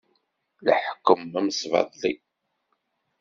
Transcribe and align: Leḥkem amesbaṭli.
Leḥkem 0.65 1.21
amesbaṭli. 1.39 2.13